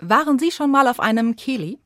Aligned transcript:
Waren 0.00 0.38
Sie 0.38 0.52
schon 0.52 0.70
mal 0.70 0.86
auf 0.86 1.00
einem 1.00 1.34
Kili? 1.34 1.78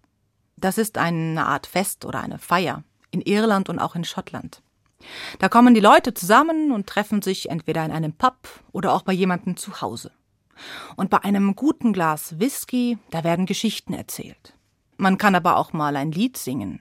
Das 0.56 0.78
ist 0.78 0.98
eine 0.98 1.46
Art 1.46 1.66
Fest 1.66 2.04
oder 2.04 2.20
eine 2.20 2.38
Feier 2.38 2.84
in 3.10 3.20
Irland 3.22 3.68
und 3.68 3.78
auch 3.78 3.94
in 3.94 4.04
Schottland. 4.04 4.62
Da 5.38 5.48
kommen 5.48 5.74
die 5.74 5.80
Leute 5.80 6.14
zusammen 6.14 6.72
und 6.72 6.86
treffen 6.86 7.22
sich 7.22 7.50
entweder 7.50 7.84
in 7.84 7.90
einem 7.90 8.12
Pub 8.12 8.36
oder 8.70 8.92
auch 8.92 9.02
bei 9.02 9.12
jemandem 9.12 9.56
zu 9.56 9.80
Hause. 9.80 10.12
Und 10.96 11.10
bei 11.10 11.18
einem 11.24 11.56
guten 11.56 11.92
Glas 11.92 12.38
Whisky, 12.38 12.98
da 13.10 13.24
werden 13.24 13.46
Geschichten 13.46 13.94
erzählt. 13.94 14.54
Man 14.96 15.18
kann 15.18 15.34
aber 15.34 15.56
auch 15.56 15.72
mal 15.72 15.96
ein 15.96 16.12
Lied 16.12 16.36
singen 16.36 16.80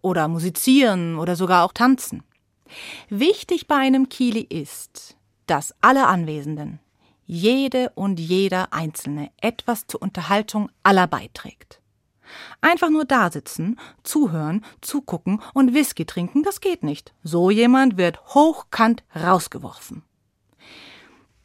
oder 0.00 0.28
musizieren 0.28 1.18
oder 1.18 1.36
sogar 1.36 1.64
auch 1.64 1.72
tanzen. 1.72 2.22
Wichtig 3.08 3.66
bei 3.66 3.76
einem 3.76 4.08
Kili 4.08 4.40
ist, 4.40 5.16
dass 5.46 5.74
alle 5.80 6.06
Anwesenden, 6.06 6.78
jede 7.26 7.90
und 7.94 8.18
jeder 8.18 8.72
Einzelne 8.72 9.30
etwas 9.40 9.86
zur 9.86 10.02
Unterhaltung 10.02 10.70
aller 10.82 11.06
beiträgt. 11.06 11.80
Einfach 12.60 12.90
nur 12.90 13.04
dasitzen, 13.04 13.78
zuhören, 14.02 14.64
zugucken 14.80 15.40
und 15.54 15.74
Whisky 15.74 16.04
trinken, 16.04 16.42
das 16.42 16.60
geht 16.60 16.82
nicht. 16.82 17.12
So 17.22 17.50
jemand 17.50 17.96
wird 17.96 18.34
hochkant 18.34 19.02
rausgeworfen. 19.14 20.02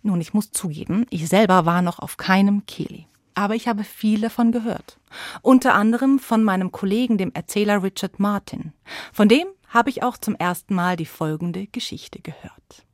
Nun, 0.01 0.21
ich 0.21 0.33
muss 0.33 0.51
zugeben, 0.51 1.05
ich 1.09 1.27
selber 1.27 1.65
war 1.65 1.81
noch 1.81 1.99
auf 1.99 2.17
keinem 2.17 2.65
Kili. 2.65 3.07
Aber 3.33 3.55
ich 3.55 3.67
habe 3.67 3.83
viel 3.83 4.21
davon 4.21 4.51
gehört. 4.51 4.99
Unter 5.41 5.75
anderem 5.75 6.17
von 6.17 6.43
meinem 6.43 6.71
Kollegen, 6.71 7.17
dem 7.17 7.31
Erzähler 7.33 7.83
Richard 7.83 8.19
Martin. 8.19 8.73
Von 9.13 9.29
dem 9.29 9.45
habe 9.67 9.89
ich 9.89 10.01
auch 10.01 10.17
zum 10.17 10.35
ersten 10.35 10.73
Mal 10.73 10.95
die 10.95 11.05
folgende 11.05 11.67
Geschichte 11.67 12.19
gehört. 12.19 12.86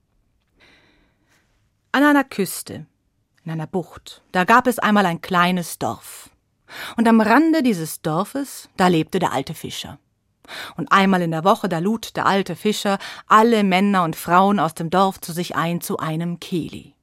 An 1.96 2.04
einer 2.04 2.24
Küste, 2.24 2.88
in 3.46 3.52
einer 3.52 3.68
Bucht, 3.68 4.24
da 4.32 4.46
gab 4.46 4.66
es 4.66 4.80
einmal 4.80 5.06
ein 5.06 5.22
kleines 5.22 5.78
Dorf. 5.78 6.32
Und 6.98 7.08
am 7.08 7.22
Rande 7.22 7.62
dieses 7.62 8.02
Dorfes, 8.02 8.68
da 8.78 8.88
lebte 8.88 9.20
der 9.20 9.32
alte 9.32 9.54
Fischer. 9.54 10.00
Und 10.76 10.92
einmal 10.92 11.22
in 11.22 11.30
der 11.30 11.44
Woche, 11.44 11.70
da 11.70 11.78
lud 11.78 12.16
der 12.16 12.26
alte 12.26 12.56
Fischer 12.56 12.98
alle 13.28 13.64
Männer 13.64 14.06
und 14.06 14.16
Frauen 14.16 14.60
aus 14.60 14.74
dem 14.74 14.90
Dorf 14.90 15.22
zu 15.22 15.34
sich 15.34 15.56
ein 15.56 15.82
zu 15.82 16.00
einem 16.00 16.40
Kili. 16.40 16.96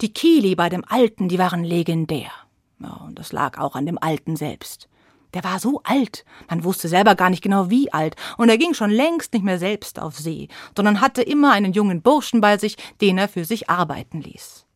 Die 0.00 0.12
Kili 0.12 0.56
bei 0.56 0.68
dem 0.68 0.84
Alten, 0.84 1.28
die 1.28 1.38
waren 1.38 1.62
legendär. 1.62 2.32
Ja, 2.80 2.94
und 3.06 3.20
das 3.20 3.30
lag 3.30 3.56
auch 3.58 3.76
an 3.76 3.86
dem 3.86 4.02
Alten 4.02 4.34
selbst. 4.34 4.88
Der 5.34 5.44
war 5.44 5.58
so 5.58 5.80
alt, 5.84 6.24
man 6.48 6.64
wusste 6.64 6.88
selber 6.88 7.14
gar 7.14 7.30
nicht 7.30 7.42
genau 7.42 7.70
wie 7.70 7.92
alt, 7.92 8.16
und 8.36 8.48
er 8.48 8.58
ging 8.58 8.74
schon 8.74 8.90
längst 8.90 9.32
nicht 9.32 9.44
mehr 9.44 9.58
selbst 9.58 9.98
auf 9.98 10.16
See, 10.16 10.48
sondern 10.76 11.00
hatte 11.00 11.22
immer 11.22 11.52
einen 11.52 11.72
jungen 11.72 12.02
Burschen 12.02 12.40
bei 12.40 12.58
sich, 12.58 12.76
den 13.00 13.18
er 13.18 13.28
für 13.28 13.44
sich 13.44 13.68
arbeiten 13.68 14.20
ließ. 14.20 14.66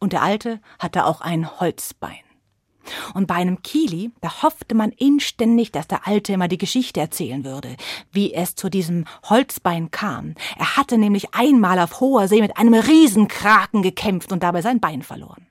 Und 0.00 0.12
der 0.12 0.22
Alte 0.22 0.60
hatte 0.78 1.04
auch 1.04 1.20
ein 1.20 1.60
Holzbein. 1.60 2.18
Und 3.14 3.26
bei 3.26 3.34
einem 3.34 3.62
Kili, 3.62 4.10
da 4.20 4.42
hoffte 4.42 4.74
man 4.74 4.90
inständig, 4.90 5.70
dass 5.70 5.86
der 5.86 6.06
Alte 6.06 6.32
immer 6.32 6.48
die 6.48 6.58
Geschichte 6.58 7.00
erzählen 7.00 7.44
würde, 7.44 7.76
wie 8.10 8.32
es 8.34 8.54
zu 8.54 8.68
diesem 8.68 9.04
Holzbein 9.24 9.90
kam. 9.90 10.34
Er 10.58 10.76
hatte 10.76 10.98
nämlich 10.98 11.34
einmal 11.34 11.78
auf 11.78 12.00
hoher 12.00 12.26
See 12.26 12.40
mit 12.40 12.56
einem 12.56 12.74
Riesenkraken 12.74 13.82
gekämpft 13.82 14.32
und 14.32 14.42
dabei 14.42 14.62
sein 14.62 14.80
Bein 14.80 15.02
verloren. 15.02 15.46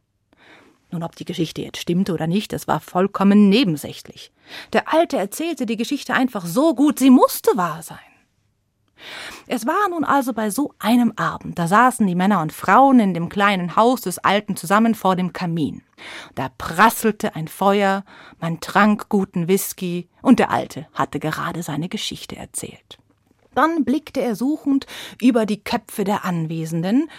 Nun, 0.92 1.04
ob 1.04 1.16
die 1.16 1.26
Geschichte 1.26 1.62
jetzt 1.62 1.80
stimmte 1.80 2.14
oder 2.14 2.26
nicht, 2.26 2.52
das 2.52 2.68
war 2.68 2.80
vollkommen 2.80 3.48
nebensächlich. 3.48 4.32
Der 4.74 4.94
Alte 4.94 5.18
erzählte 5.18 5.66
die 5.66 5.78
Geschichte 5.78 6.14
einfach 6.14 6.46
so 6.46 6.76
gut, 6.76 7.00
sie 7.00 7.10
musste 7.10 7.56
wahr 7.56 7.82
sein. 7.84 7.98
Es 9.48 9.66
war 9.66 9.90
nun 9.90 10.04
also 10.04 10.34
bei 10.34 10.50
so 10.50 10.74
einem 10.80 11.14
Abend, 11.16 11.58
da 11.58 11.68
saßen 11.68 12.06
die 12.06 12.16
Männer 12.16 12.42
und 12.42 12.54
Frauen 12.54 13.00
in 13.00 13.14
dem 13.14 13.30
kleinen 13.30 13.76
Haus 13.76 14.02
des 14.02 14.20
Alten 14.20 14.56
zusammen 14.56 14.94
vor 14.94 15.16
dem 15.16 15.34
Kamin. 15.34 15.82
Da 16.36 16.50
prasselte 16.58 17.36
ein 17.36 17.48
Feuer, 17.48 18.04
man 18.40 18.60
trank 18.60 19.10
guten 19.10 19.48
Whisky, 19.48 20.10
und 20.22 20.40
der 20.40 20.52
Alte 20.52 20.88
hatte 20.94 21.20
gerade 21.20 21.64
seine 21.64 21.90
Geschichte 21.90 22.36
erzählt. 22.36 23.00
Dann 23.56 23.84
blickte 23.84 24.22
er 24.22 24.36
suchend 24.36 24.86
über 25.22 25.46
die 25.46 25.64
Köpfe 25.64 26.04
der 26.04 26.26
Anwesenden, 26.26 27.10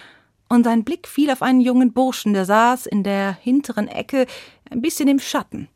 und 0.48 0.64
sein 0.64 0.84
Blick 0.84 1.06
fiel 1.06 1.30
auf 1.30 1.42
einen 1.42 1.60
jungen 1.60 1.92
Burschen, 1.92 2.32
der 2.32 2.44
saß 2.44 2.86
in 2.86 3.04
der 3.04 3.32
hinteren 3.40 3.86
Ecke, 3.86 4.26
ein 4.68 4.82
bisschen 4.82 5.08
im 5.08 5.20
Schatten. 5.20 5.68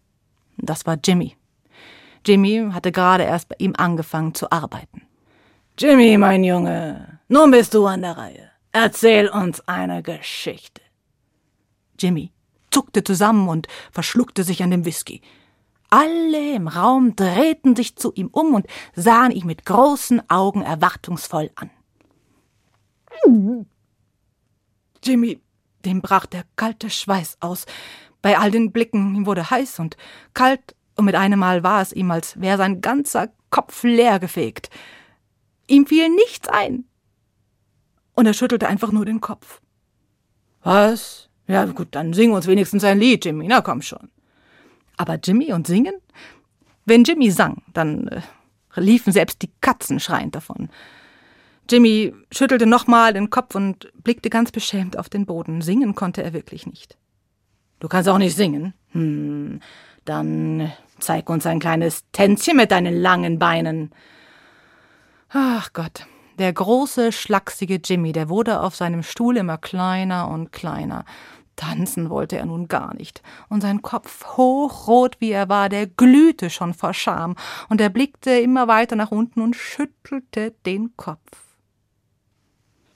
Das 0.56 0.84
war 0.84 0.98
Jimmy. 1.02 1.36
Jimmy 2.26 2.70
hatte 2.72 2.92
gerade 2.92 3.24
erst 3.24 3.48
bei 3.48 3.56
ihm 3.58 3.74
angefangen 3.76 4.34
zu 4.34 4.50
arbeiten. 4.50 5.02
Jimmy, 5.78 6.16
mein 6.18 6.44
Junge, 6.44 7.20
nun 7.28 7.50
bist 7.50 7.74
du 7.74 7.86
an 7.86 8.02
der 8.02 8.16
Reihe. 8.16 8.50
Erzähl 8.72 9.28
uns 9.28 9.60
eine 9.68 10.02
Geschichte. 10.02 10.80
Jimmy 11.98 12.32
zuckte 12.70 13.04
zusammen 13.04 13.48
und 13.48 13.68
verschluckte 13.92 14.42
sich 14.42 14.62
an 14.62 14.70
dem 14.70 14.84
Whisky. 14.84 15.22
Alle 15.90 16.54
im 16.54 16.66
Raum 16.66 17.14
drehten 17.14 17.76
sich 17.76 17.96
zu 17.96 18.12
ihm 18.14 18.28
um 18.32 18.54
und 18.54 18.66
sahen 18.96 19.30
ihn 19.30 19.46
mit 19.46 19.64
großen 19.64 20.28
Augen 20.28 20.62
erwartungsvoll 20.62 21.50
an. 21.54 21.70
Jimmy, 25.04 25.40
dem 25.84 26.00
brach 26.00 26.26
der 26.26 26.44
kalte 26.56 26.90
Schweiß 26.90 27.36
aus. 27.40 27.66
Bei 28.22 28.38
all 28.38 28.50
den 28.50 28.72
Blicken, 28.72 29.14
ihm 29.14 29.26
wurde 29.26 29.50
heiß 29.50 29.78
und 29.78 29.96
kalt, 30.32 30.74
und 30.96 31.04
mit 31.04 31.14
einem 31.14 31.38
Mal 31.38 31.62
war 31.62 31.82
es 31.82 31.92
ihm, 31.92 32.10
als 32.10 32.40
wäre 32.40 32.58
sein 32.58 32.80
ganzer 32.80 33.30
Kopf 33.50 33.82
leer 33.82 34.18
gefegt. 34.18 34.70
Ihm 35.66 35.86
fiel 35.86 36.08
nichts 36.08 36.48
ein. 36.48 36.84
Und 38.14 38.26
er 38.26 38.34
schüttelte 38.34 38.68
einfach 38.68 38.92
nur 38.92 39.04
den 39.04 39.20
Kopf. 39.20 39.60
Was? 40.62 41.28
Ja, 41.46 41.64
gut, 41.66 41.88
dann 41.90 42.12
sing 42.12 42.32
uns 42.32 42.46
wenigstens 42.46 42.84
ein 42.84 42.98
Lied, 42.98 43.24
Jimmy. 43.24 43.46
Na 43.48 43.60
komm 43.60 43.82
schon. 43.82 44.08
Aber 44.96 45.18
Jimmy 45.22 45.52
und 45.52 45.66
singen? 45.66 45.94
Wenn 46.86 47.04
Jimmy 47.04 47.30
sang, 47.30 47.62
dann 47.72 48.08
äh, 48.08 48.20
liefen 48.76 49.12
selbst 49.12 49.42
die 49.42 49.50
Katzen 49.60 50.00
schreiend 50.00 50.34
davon. 50.34 50.68
Jimmy 51.68 52.14
schüttelte 52.30 52.66
nochmal 52.66 53.14
den 53.14 53.30
Kopf 53.30 53.54
und 53.54 53.90
blickte 54.02 54.30
ganz 54.30 54.52
beschämt 54.52 54.98
auf 54.98 55.08
den 55.08 55.26
Boden. 55.26 55.62
Singen 55.62 55.94
konnte 55.94 56.22
er 56.22 56.32
wirklich 56.32 56.66
nicht. 56.66 56.96
Du 57.80 57.88
kannst 57.88 58.08
auch 58.08 58.18
nicht 58.18 58.36
singen? 58.36 58.74
Hm, 58.92 59.60
dann 60.04 60.72
zeig 60.98 61.28
uns 61.28 61.46
ein 61.46 61.60
kleines 61.60 62.04
Tänzchen 62.12 62.56
mit 62.56 62.70
deinen 62.70 62.94
langen 62.94 63.38
Beinen. 63.38 63.90
Ach 65.30 65.72
Gott, 65.72 66.06
der 66.38 66.52
große, 66.52 67.12
schlachsige 67.12 67.80
Jimmy, 67.84 68.12
der 68.12 68.28
wurde 68.28 68.60
auf 68.60 68.76
seinem 68.76 69.02
Stuhl 69.02 69.36
immer 69.36 69.58
kleiner 69.58 70.28
und 70.28 70.52
kleiner. 70.52 71.04
Tanzen 71.56 72.10
wollte 72.10 72.36
er 72.36 72.46
nun 72.46 72.66
gar 72.66 72.94
nicht, 72.94 73.22
und 73.48 73.60
sein 73.60 73.82
Kopf, 73.82 74.36
hochrot 74.36 75.16
wie 75.20 75.30
er 75.30 75.48
war, 75.48 75.68
der 75.68 75.86
glühte 75.86 76.50
schon 76.50 76.74
vor 76.74 76.94
Scham, 76.94 77.36
und 77.68 77.80
er 77.80 77.90
blickte 77.90 78.30
immer 78.32 78.66
weiter 78.66 78.96
nach 78.96 79.12
unten 79.12 79.40
und 79.40 79.54
schüttelte 79.54 80.52
den 80.66 80.96
Kopf. 80.96 81.44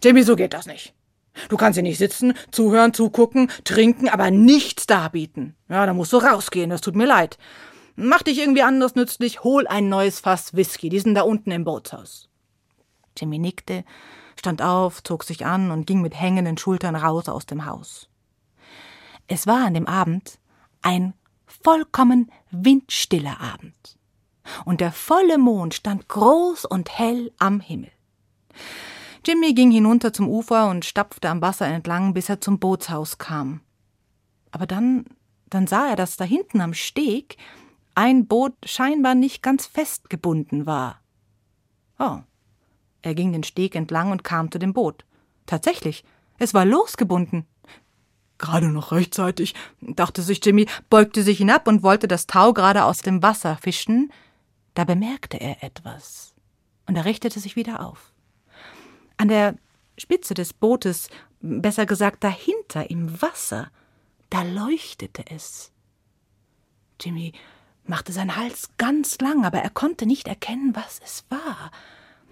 Jimmy, 0.02 0.22
so 0.22 0.36
geht 0.36 0.54
das 0.54 0.66
nicht. 0.66 0.94
Du 1.48 1.56
kannst 1.56 1.76
hier 1.76 1.84
nicht 1.84 1.98
sitzen, 1.98 2.34
zuhören, 2.50 2.92
zugucken, 2.92 3.48
trinken, 3.62 4.08
aber 4.08 4.30
nichts 4.30 4.86
darbieten. 4.86 5.54
Ja, 5.68 5.86
da 5.86 5.94
musst 5.94 6.12
du 6.12 6.16
rausgehen, 6.16 6.70
das 6.70 6.80
tut 6.80 6.96
mir 6.96 7.06
leid. 7.06 7.38
Mach 8.00 8.22
dich 8.22 8.38
irgendwie 8.38 8.62
anders 8.62 8.94
nützlich, 8.94 9.42
hol 9.42 9.66
ein 9.66 9.88
neues 9.88 10.20
Fass 10.20 10.54
Whisky, 10.54 10.88
die 10.88 11.00
sind 11.00 11.16
da 11.16 11.22
unten 11.22 11.50
im 11.50 11.64
Bootshaus. 11.64 12.28
Jimmy 13.16 13.40
nickte, 13.40 13.84
stand 14.38 14.62
auf, 14.62 15.02
zog 15.02 15.24
sich 15.24 15.44
an 15.44 15.72
und 15.72 15.84
ging 15.84 16.00
mit 16.00 16.14
hängenden 16.14 16.56
Schultern 16.58 16.94
raus 16.94 17.28
aus 17.28 17.44
dem 17.44 17.66
Haus. 17.66 18.08
Es 19.26 19.48
war 19.48 19.66
an 19.66 19.74
dem 19.74 19.88
Abend 19.88 20.38
ein 20.80 21.12
vollkommen 21.44 22.30
windstiller 22.52 23.40
Abend. 23.40 23.98
Und 24.64 24.80
der 24.80 24.92
volle 24.92 25.36
Mond 25.36 25.74
stand 25.74 26.06
groß 26.06 26.66
und 26.66 26.96
hell 26.96 27.32
am 27.40 27.58
Himmel. 27.58 27.90
Jimmy 29.26 29.54
ging 29.54 29.72
hinunter 29.72 30.12
zum 30.12 30.28
Ufer 30.28 30.70
und 30.70 30.84
stapfte 30.84 31.28
am 31.30 31.42
Wasser 31.42 31.66
entlang, 31.66 32.14
bis 32.14 32.28
er 32.28 32.40
zum 32.40 32.60
Bootshaus 32.60 33.18
kam. 33.18 33.60
Aber 34.52 34.68
dann, 34.68 35.04
dann 35.50 35.66
sah 35.66 35.88
er, 35.88 35.96
dass 35.96 36.16
da 36.16 36.22
hinten 36.22 36.60
am 36.60 36.74
Steg 36.74 37.36
ein 37.98 38.28
Boot 38.28 38.54
scheinbar 38.64 39.16
nicht 39.16 39.42
ganz 39.42 39.66
festgebunden 39.66 40.66
war. 40.66 41.02
Oh. 41.98 42.20
Er 43.02 43.16
ging 43.16 43.32
den 43.32 43.42
Steg 43.42 43.74
entlang 43.74 44.12
und 44.12 44.22
kam 44.22 44.52
zu 44.52 44.60
dem 44.60 44.72
Boot. 44.72 45.04
Tatsächlich, 45.46 46.04
es 46.38 46.54
war 46.54 46.64
losgebunden. 46.64 47.44
Gerade 48.38 48.68
noch 48.68 48.92
rechtzeitig, 48.92 49.56
dachte 49.80 50.22
sich 50.22 50.44
Jimmy, 50.44 50.66
beugte 50.88 51.24
sich 51.24 51.38
hinab 51.38 51.66
und 51.66 51.82
wollte 51.82 52.06
das 52.06 52.28
Tau 52.28 52.52
gerade 52.52 52.84
aus 52.84 52.98
dem 52.98 53.20
Wasser 53.20 53.56
fischen. 53.56 54.12
Da 54.74 54.84
bemerkte 54.84 55.40
er 55.40 55.64
etwas. 55.64 56.36
Und 56.86 56.94
er 56.94 57.04
richtete 57.04 57.40
sich 57.40 57.56
wieder 57.56 57.84
auf. 57.84 58.12
An 59.16 59.26
der 59.26 59.56
Spitze 59.96 60.34
des 60.34 60.52
Bootes, 60.52 61.08
besser 61.40 61.84
gesagt 61.84 62.22
dahinter 62.22 62.90
im 62.90 63.20
Wasser, 63.20 63.72
da 64.30 64.42
leuchtete 64.42 65.24
es. 65.28 65.72
Jimmy 67.00 67.32
machte 67.88 68.12
seinen 68.12 68.36
Hals 68.36 68.70
ganz 68.78 69.18
lang, 69.20 69.44
aber 69.44 69.58
er 69.58 69.70
konnte 69.70 70.06
nicht 70.06 70.28
erkennen, 70.28 70.74
was 70.74 71.00
es 71.04 71.24
war. 71.28 71.70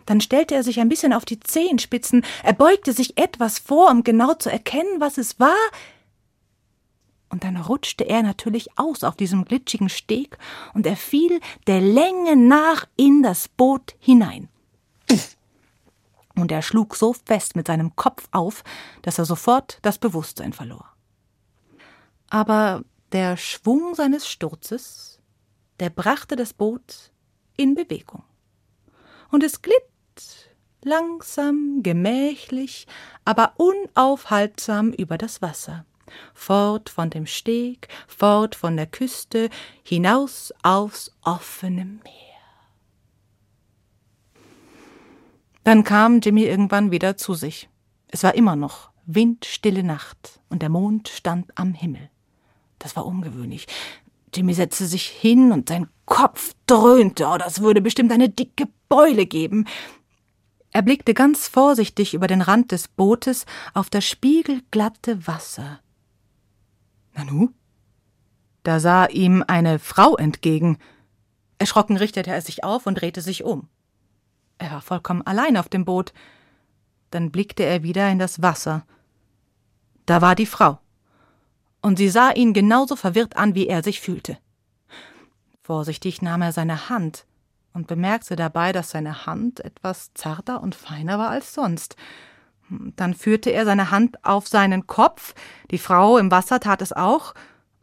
Dann 0.05 0.21
stellte 0.21 0.55
er 0.55 0.63
sich 0.63 0.79
ein 0.79 0.89
bisschen 0.89 1.13
auf 1.13 1.25
die 1.25 1.41
Zehenspitzen, 1.41 2.25
er 2.45 2.53
beugte 2.53 2.93
sich 2.93 3.19
etwas 3.19 3.59
vor, 3.59 3.91
um 3.91 4.05
genau 4.05 4.35
zu 4.35 4.51
erkennen, 4.51 5.01
was 5.01 5.19
es 5.19 5.41
war, 5.41 5.57
Und 7.29 7.45
dann 7.45 7.57
rutschte 7.57 8.05
er 8.05 8.23
natürlich 8.23 8.79
aus 8.79 9.03
auf 9.03 9.17
diesem 9.17 9.45
glitschigen 9.45 9.89
Steg 9.89 10.39
und 10.75 10.87
er 10.87 10.97
fiel 10.97 11.41
der 11.67 11.81
Länge 11.81 12.37
nach 12.37 12.87
in 12.97 13.23
das 13.23 13.49
Boot 13.49 13.95
hinein. 13.99 14.49
Und 16.37 16.53
er 16.53 16.63
schlug 16.63 16.95
so 16.97 17.15
fest 17.15 17.57
mit 17.57 17.67
seinem 17.67 17.97
Kopf 17.97 18.29
auf, 18.31 18.63
dass 19.03 19.19
er 19.19 19.25
sofort 19.25 19.79
das 19.83 19.99
Bewusstsein 19.99 20.53
verlor. 20.53 20.87
Aber 22.29 22.85
der 23.13 23.37
Schwung 23.37 23.95
seines 23.95 24.29
Sturzes, 24.29 25.16
der 25.81 25.91
brachte 25.91 26.37
das 26.37 26.53
Boot 26.53 27.13
in 27.57 27.75
Bewegung. 27.75 28.23
Und 29.31 29.43
es 29.43 29.63
glitt 29.63 29.83
langsam, 30.83 31.83
gemächlich, 31.83 32.87
aber 33.25 33.55
unaufhaltsam 33.57 34.93
über 34.93 35.19
das 35.19 35.43
Wasser, 35.43 35.85
fort 36.33 36.89
von 36.89 37.11
dem 37.11 37.27
Steg, 37.27 37.89
fort 38.07 38.55
von 38.55 38.77
der 38.77 38.87
Küste, 38.87 39.51
hinaus 39.83 40.55
aufs 40.63 41.13
offene 41.23 41.85
Meer. 41.85 42.27
Dann 45.65 45.83
kam 45.83 46.21
Jimmy 46.21 46.45
irgendwann 46.45 46.93
wieder 46.93 47.17
zu 47.17 47.35
sich. 47.35 47.69
Es 48.07 48.23
war 48.23 48.37
immer 48.37 48.55
noch 48.55 48.91
windstille 49.07 49.83
Nacht 49.83 50.41
und 50.49 50.63
der 50.63 50.69
Mond 50.69 51.09
stand 51.09 51.51
am 51.59 51.75
Himmel. 51.75 52.09
Das 52.79 52.95
war 52.95 53.05
ungewöhnlich. 53.05 53.67
Jimmy 54.37 54.55
setzte 54.55 54.87
sich 54.87 55.07
hin 55.07 55.51
und 55.51 55.69
sein 55.69 55.89
Kopf 56.05 56.53
dröhnte. 56.67 57.27
Oh, 57.27 57.39
das 57.39 57.61
würde 57.61 57.81
bestimmt 57.81 58.13
eine 58.13 58.29
dicke 58.29 58.69
Beule 58.89 59.27
geben. 59.27 59.67
Er 60.73 60.83
blickte 60.83 61.15
ganz 61.15 61.49
vorsichtig 61.49 62.13
über 62.13 62.27
den 62.27 62.43
Rand 62.43 62.71
des 62.71 62.89
Bootes 62.89 63.47
auf 63.73 63.89
das 63.89 64.05
spiegelglatte 64.05 65.27
Wasser. 65.27 65.81
Nanu? 67.15 67.49
Da 68.63 68.79
sah 68.79 69.07
ihm 69.07 69.43
eine 69.47 69.79
Frau 69.79 70.17
entgegen. 70.17 70.79
Erschrocken 71.59 71.97
richtete 71.97 72.31
er 72.31 72.43
sich 72.43 72.63
auf 72.63 72.87
und 72.87 73.01
drehte 73.01 73.23
sich 73.23 73.43
um. 73.43 73.69
Er 74.59 74.71
war 74.73 74.83
vollkommen 74.83 75.23
allein 75.23 75.57
auf 75.57 75.69
dem 75.69 75.85
Boot. 75.85 76.13
Dann 77.11 77.31
blickte 77.31 77.63
er 77.63 77.83
wieder 77.83 78.11
in 78.11 78.19
das 78.19 78.43
Wasser. 78.43 78.85
Da 80.05 80.21
war 80.21 80.35
die 80.35 80.47
Frau. 80.47 80.79
Und 81.87 81.99
sie 81.99 82.09
sah 82.09 82.33
ihn 82.33 82.53
genauso 82.53 82.97
verwirrt 82.97 83.37
an, 83.37 83.55
wie 83.55 83.69
er 83.69 83.85
sich 83.85 84.01
fühlte. 84.01 84.39
Vorsichtig 85.63 86.21
nahm 86.21 86.43
er 86.43 86.51
seine 86.51 86.89
Hand 86.89 87.27
und 87.75 87.87
bemerkte 87.87 88.35
dabei, 88.35 88.73
dass 88.73 88.91
seine 88.91 89.25
Hand 89.25 89.61
etwas 89.61 90.13
zarter 90.13 90.65
und 90.65 90.75
feiner 90.75 91.17
war 91.17 91.31
als 91.31 91.55
sonst. 91.55 91.95
Dann 92.69 93.15
führte 93.15 93.51
er 93.51 93.65
seine 93.65 93.93
Hand 93.93 94.25
auf 94.25 94.49
seinen 94.49 94.89
Kopf, 94.89 95.33
die 95.71 95.79
Frau 95.79 96.19
im 96.19 96.33
Wasser 96.33 96.59
tat 96.59 96.83
es 96.83 96.93
auch, 96.93 97.35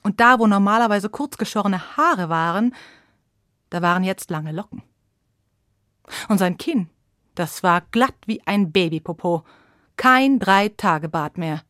und 0.02 0.20
da, 0.20 0.38
wo 0.38 0.48
normalerweise 0.48 1.08
kurzgeschorene 1.08 1.96
Haare 1.96 2.28
waren, 2.28 2.76
da 3.70 3.82
waren 3.82 4.04
jetzt 4.04 4.30
lange 4.30 4.52
Locken. 4.52 4.84
Und 6.28 6.40
sein 6.40 6.58
Kinn, 6.58 6.90
das 7.36 7.64
war 7.64 7.80
glatt 7.92 8.18
wie 8.26 8.46
ein 8.46 8.74
Babypopo, 8.74 9.46
kein 9.96 10.40
Drei-Tage-Bad 10.40 11.38
mehr. 11.38 11.62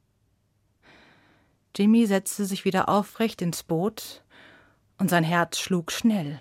Jimmy 1.76 2.06
setzte 2.06 2.46
sich 2.46 2.66
wieder 2.66 2.90
aufrecht 2.90 3.42
ins 3.42 3.64
Boot, 3.64 4.24
und 4.98 5.10
sein 5.10 5.24
Herz 5.24 5.60
schlug 5.60 5.92
schnell. 5.92 6.40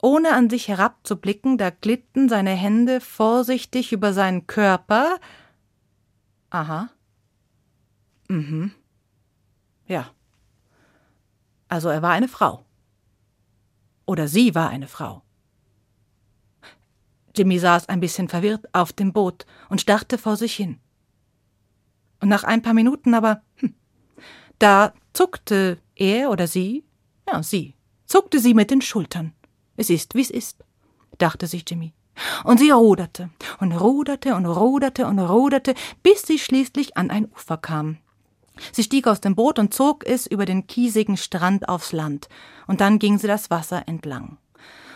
Ohne 0.00 0.32
an 0.32 0.48
sich 0.48 0.68
herabzublicken, 0.68 1.58
da 1.58 1.70
glitten 1.70 2.28
seine 2.28 2.50
Hände 2.50 3.00
vorsichtig 3.00 3.92
über 3.92 4.12
seinen 4.12 4.46
Körper. 4.46 5.18
Aha. 6.50 6.90
Mhm. 8.28 8.72
Ja. 9.86 10.10
Also 11.68 11.88
er 11.88 12.02
war 12.02 12.12
eine 12.12 12.28
Frau. 12.28 12.64
Oder 14.06 14.28
sie 14.28 14.54
war 14.54 14.70
eine 14.70 14.88
Frau. 14.88 15.22
Jimmy 17.36 17.58
saß 17.58 17.88
ein 17.88 18.00
bisschen 18.00 18.28
verwirrt 18.28 18.72
auf 18.74 18.92
dem 18.92 19.12
Boot 19.12 19.46
und 19.68 19.80
starrte 19.80 20.16
vor 20.16 20.36
sich 20.36 20.54
hin. 20.54 20.80
Und 22.20 22.28
nach 22.28 22.44
ein 22.44 22.62
paar 22.62 22.74
Minuten 22.74 23.14
aber, 23.14 23.42
hm, 23.56 23.74
da 24.58 24.92
zuckte 25.12 25.78
er 25.94 26.30
oder 26.30 26.46
sie, 26.46 26.84
ja, 27.28 27.42
sie, 27.42 27.74
zuckte 28.06 28.38
sie 28.38 28.54
mit 28.54 28.70
den 28.70 28.80
Schultern. 28.80 29.32
Es 29.76 29.90
ist, 29.90 30.14
wie's 30.14 30.30
ist, 30.30 30.64
dachte 31.18 31.46
sich 31.46 31.64
Jimmy. 31.68 31.92
Und 32.44 32.58
sie 32.58 32.70
ruderte 32.70 33.30
und 33.60 33.72
ruderte 33.72 34.34
und 34.34 34.46
ruderte 34.46 35.06
und 35.06 35.18
ruderte, 35.20 35.74
bis 36.02 36.22
sie 36.22 36.38
schließlich 36.38 36.96
an 36.96 37.10
ein 37.10 37.26
Ufer 37.26 37.56
kam. 37.56 37.98
Sie 38.72 38.82
stieg 38.82 39.06
aus 39.06 39.20
dem 39.20 39.36
Boot 39.36 39.58
und 39.58 39.72
zog 39.72 40.04
es 40.04 40.26
über 40.26 40.44
den 40.44 40.66
kiesigen 40.66 41.16
Strand 41.16 41.68
aufs 41.68 41.92
Land, 41.92 42.28
und 42.66 42.80
dann 42.80 42.98
ging 42.98 43.18
sie 43.18 43.28
das 43.28 43.50
Wasser 43.50 43.86
entlang. 43.86 44.38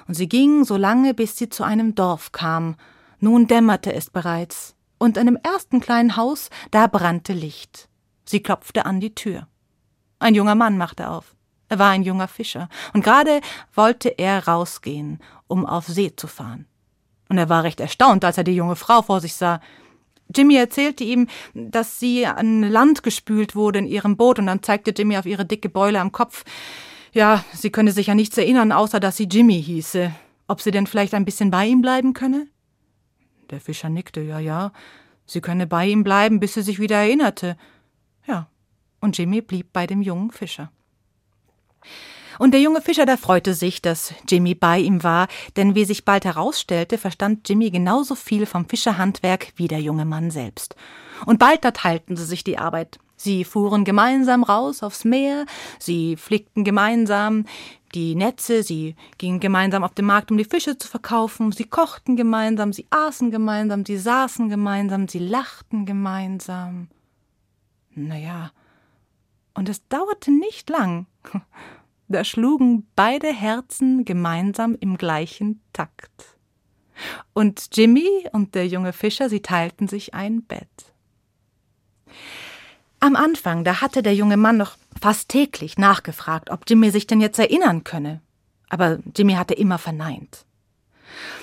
Und 0.08 0.14
sie 0.14 0.28
ging 0.28 0.64
so 0.64 0.76
lange, 0.76 1.14
bis 1.14 1.36
sie 1.36 1.48
zu 1.48 1.62
einem 1.62 1.94
Dorf 1.94 2.32
kam. 2.32 2.74
Nun 3.20 3.46
dämmerte 3.46 3.92
es 3.92 4.10
bereits, 4.10 4.74
und 4.98 5.16
an 5.16 5.26
dem 5.26 5.38
ersten 5.42 5.80
kleinen 5.80 6.16
Haus, 6.16 6.50
da 6.72 6.88
brannte 6.88 7.32
Licht. 7.32 7.88
Sie 8.24 8.42
klopfte 8.42 8.84
an 8.84 9.00
die 9.00 9.14
Tür. 9.14 9.46
Ein 10.22 10.36
junger 10.36 10.54
Mann 10.54 10.78
machte 10.78 11.10
auf. 11.10 11.34
Er 11.68 11.80
war 11.80 11.90
ein 11.90 12.04
junger 12.04 12.28
Fischer, 12.28 12.68
und 12.92 13.02
gerade 13.02 13.40
wollte 13.74 14.08
er 14.08 14.46
rausgehen, 14.46 15.18
um 15.48 15.66
auf 15.66 15.86
See 15.86 16.14
zu 16.14 16.28
fahren. 16.28 16.66
Und 17.28 17.38
er 17.38 17.48
war 17.48 17.64
recht 17.64 17.80
erstaunt, 17.80 18.24
als 18.24 18.38
er 18.38 18.44
die 18.44 18.54
junge 18.54 18.76
Frau 18.76 19.02
vor 19.02 19.20
sich 19.20 19.34
sah. 19.34 19.60
Jimmy 20.34 20.54
erzählte 20.54 21.02
ihm, 21.02 21.26
dass 21.54 21.98
sie 21.98 22.26
an 22.26 22.62
Land 22.62 23.02
gespült 23.02 23.56
wurde 23.56 23.80
in 23.80 23.86
ihrem 23.86 24.16
Boot, 24.16 24.38
und 24.38 24.46
dann 24.46 24.62
zeigte 24.62 24.92
Jimmy 24.96 25.16
auf 25.16 25.26
ihre 25.26 25.44
dicke 25.44 25.68
Beule 25.68 25.98
am 25.98 26.12
Kopf. 26.12 26.44
Ja, 27.12 27.44
sie 27.52 27.70
könne 27.70 27.90
sich 27.90 28.06
ja 28.06 28.14
nichts 28.14 28.38
erinnern, 28.38 28.70
außer 28.70 29.00
dass 29.00 29.16
sie 29.16 29.24
Jimmy 29.24 29.60
hieße. 29.60 30.12
Ob 30.46 30.60
sie 30.60 30.70
denn 30.70 30.86
vielleicht 30.86 31.14
ein 31.14 31.24
bisschen 31.24 31.50
bei 31.50 31.66
ihm 31.66 31.82
bleiben 31.82 32.12
könne? 32.12 32.46
Der 33.50 33.60
Fischer 33.60 33.88
nickte, 33.88 34.20
ja, 34.20 34.38
ja. 34.38 34.72
Sie 35.26 35.40
könne 35.40 35.66
bei 35.66 35.88
ihm 35.88 36.04
bleiben, 36.04 36.38
bis 36.38 36.54
sie 36.54 36.62
sich 36.62 36.78
wieder 36.78 36.96
erinnerte. 36.96 37.56
Und 39.02 39.18
Jimmy 39.18 39.42
blieb 39.42 39.72
bei 39.72 39.86
dem 39.86 40.00
jungen 40.00 40.30
Fischer. 40.30 40.70
Und 42.38 42.52
der 42.52 42.60
junge 42.60 42.80
Fischer, 42.80 43.04
der 43.04 43.18
freute 43.18 43.52
sich, 43.52 43.82
dass 43.82 44.14
Jimmy 44.28 44.54
bei 44.54 44.78
ihm 44.78 45.02
war, 45.02 45.26
denn 45.56 45.74
wie 45.74 45.84
sich 45.84 46.04
bald 46.04 46.24
herausstellte, 46.24 46.98
verstand 46.98 47.48
Jimmy 47.48 47.70
genauso 47.70 48.14
viel 48.14 48.46
vom 48.46 48.68
Fischerhandwerk 48.68 49.52
wie 49.56 49.68
der 49.68 49.80
junge 49.80 50.04
Mann 50.04 50.30
selbst. 50.30 50.76
Und 51.26 51.40
bald 51.40 51.64
da 51.64 51.72
teilten 51.72 52.16
sie 52.16 52.24
sich 52.24 52.44
die 52.44 52.58
Arbeit. 52.58 53.00
Sie 53.16 53.44
fuhren 53.44 53.84
gemeinsam 53.84 54.44
raus 54.44 54.82
aufs 54.82 55.04
Meer, 55.04 55.46
sie 55.78 56.16
flickten 56.16 56.64
gemeinsam 56.64 57.44
die 57.94 58.14
Netze, 58.14 58.62
sie 58.62 58.94
gingen 59.18 59.40
gemeinsam 59.40 59.84
auf 59.84 59.94
den 59.94 60.06
Markt, 60.06 60.30
um 60.30 60.38
die 60.38 60.44
Fische 60.44 60.78
zu 60.78 60.88
verkaufen, 60.88 61.50
sie 61.52 61.64
kochten 61.64 62.16
gemeinsam, 62.16 62.72
sie 62.72 62.86
aßen 62.90 63.32
gemeinsam, 63.32 63.84
sie 63.84 63.98
saßen 63.98 64.48
gemeinsam, 64.48 65.08
sie 65.08 65.18
lachten 65.18 65.86
gemeinsam. 65.86 66.88
Naja, 67.94 68.52
und 69.54 69.68
es 69.68 69.86
dauerte 69.88 70.30
nicht 70.30 70.68
lang, 70.70 71.06
da 72.08 72.24
schlugen 72.24 72.86
beide 72.96 73.32
Herzen 73.32 74.04
gemeinsam 74.04 74.76
im 74.78 74.96
gleichen 74.98 75.62
Takt. 75.72 76.36
Und 77.32 77.68
Jimmy 77.72 78.28
und 78.32 78.54
der 78.54 78.66
junge 78.66 78.92
Fischer, 78.92 79.28
sie 79.28 79.40
teilten 79.40 79.88
sich 79.88 80.14
ein 80.14 80.42
Bett. 80.42 80.92
Am 83.00 83.16
Anfang, 83.16 83.64
da 83.64 83.80
hatte 83.80 84.02
der 84.02 84.14
junge 84.14 84.36
Mann 84.36 84.56
noch 84.56 84.76
fast 85.00 85.28
täglich 85.28 85.78
nachgefragt, 85.78 86.50
ob 86.50 86.64
Jimmy 86.68 86.90
sich 86.90 87.06
denn 87.06 87.20
jetzt 87.20 87.38
erinnern 87.38 87.82
könne. 87.82 88.20
Aber 88.68 89.00
Jimmy 89.16 89.34
hatte 89.34 89.54
immer 89.54 89.78
verneint. 89.78 90.46